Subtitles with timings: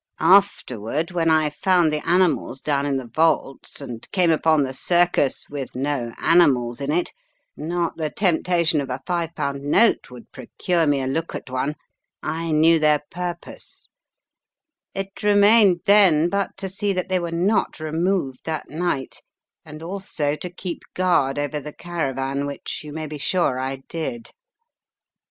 [0.19, 5.47] "Afterward, when I found the animals down in the vaults and came upon the circus
[5.47, 7.13] with no animals in it—
[7.55, 10.73] not the temptation of a £5 note would procure S06 The Riddle of the Purple
[10.73, 11.75] Emperor me a look at one—
[12.47, 13.89] I knew their purpose.
[14.95, 19.21] It remained then but to see that they were not removed that night,
[19.63, 24.31] and also to keep guard over the caravan, which you may be sure I did.